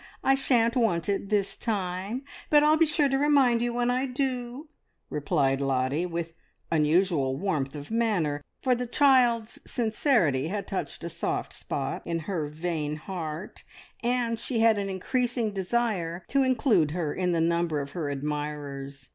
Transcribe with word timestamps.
I 0.23 0.33
shan't 0.33 0.75
want 0.75 1.07
it 1.09 1.29
this 1.29 1.55
time, 1.55 2.23
but 2.49 2.63
I'll 2.63 2.75
be 2.75 2.87
sure 2.87 3.07
to 3.07 3.19
remind 3.19 3.61
you 3.61 3.71
when 3.71 3.91
I 3.91 4.07
do," 4.07 4.67
replied 5.11 5.61
Lottie, 5.61 6.07
with 6.07 6.33
unusual 6.71 7.37
warmth 7.37 7.75
of 7.75 7.91
manner, 7.91 8.41
for 8.63 8.73
the 8.73 8.87
child's 8.87 9.59
sincerity 9.67 10.47
had 10.47 10.67
touched 10.67 11.03
a 11.03 11.09
soft 11.09 11.53
spot 11.53 12.01
in 12.03 12.21
her 12.21 12.47
vain 12.47 12.95
heart, 12.95 13.63
and 14.03 14.39
she 14.39 14.57
had 14.57 14.79
an 14.79 14.89
increasing 14.89 15.51
desire 15.51 16.25
to 16.29 16.41
include 16.41 16.89
her 16.97 17.13
in 17.13 17.31
the 17.31 17.39
number 17.39 17.79
of 17.79 17.91
her 17.91 18.09
admirers. 18.09 19.07